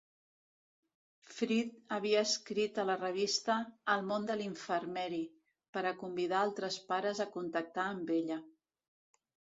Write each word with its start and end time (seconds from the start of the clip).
Fryd 1.39 1.75
havia 1.97 2.23
escrit 2.29 2.79
a 2.83 2.85
la 2.91 2.95
revista 3.03 3.59
"El 3.97 4.03
món 4.13 4.25
de 4.31 4.39
l'infermeri" 4.41 5.21
per 5.77 5.87
a 5.91 5.95
convidar 6.03 6.41
altres 6.47 6.79
pares 6.91 7.23
a 7.27 7.29
contactar 7.39 7.85
amb 7.95 8.15
ella. 8.21 8.43